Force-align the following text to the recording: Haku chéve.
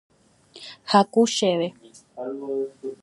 Haku 0.91 1.21
chéve. 1.35 1.67